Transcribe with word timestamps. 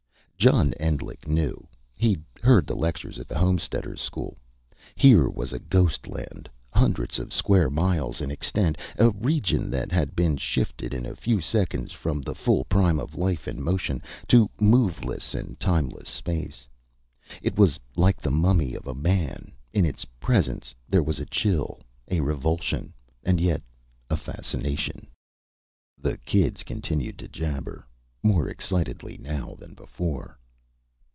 John 0.37 0.73
Endlich 0.79 1.27
knew. 1.27 1.67
He'd 1.93 2.23
heard 2.41 2.65
the 2.65 2.73
lectures 2.75 3.19
at 3.19 3.27
the 3.27 3.37
Homesteaders' 3.37 4.01
School. 4.01 4.39
Here 4.95 5.29
was 5.29 5.53
a 5.53 5.59
ghost 5.59 6.07
land, 6.07 6.49
hundreds 6.71 7.19
of 7.19 7.31
square 7.31 7.69
miles 7.69 8.21
in 8.21 8.31
extent 8.31 8.75
a 8.97 9.11
region 9.11 9.69
that 9.69 9.91
had 9.91 10.15
been 10.15 10.37
shifted 10.37 10.95
in 10.95 11.05
a 11.05 11.15
few 11.15 11.41
seconds, 11.41 11.91
from 11.91 12.21
the 12.23 12.33
full 12.33 12.65
prime 12.65 12.97
of 12.97 13.13
life 13.13 13.45
and 13.45 13.63
motion, 13.63 14.01
to 14.29 14.49
moveless 14.59 15.35
and 15.35 15.59
timeless 15.59 16.09
silence. 16.09 16.67
It 17.43 17.55
was 17.55 17.79
like 17.95 18.19
the 18.19 18.31
mummy 18.31 18.73
of 18.73 18.87
a 18.87 18.95
man. 18.95 19.51
In 19.73 19.85
its 19.85 20.05
presence 20.19 20.73
there 20.89 21.03
was 21.03 21.19
a 21.19 21.25
chill, 21.27 21.81
a 22.09 22.19
revulsion, 22.19 22.95
and 23.23 23.39
yet 23.39 23.61
a 24.09 24.17
fascination. 24.17 25.05
The 25.99 26.17
kids 26.17 26.63
continued 26.63 27.19
to 27.19 27.27
jabber 27.27 27.85
more 28.23 28.47
excitedly 28.47 29.17
now 29.17 29.55
than 29.57 29.73
before. 29.73 30.37